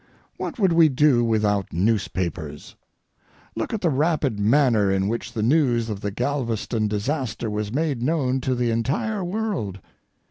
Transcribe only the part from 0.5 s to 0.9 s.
would we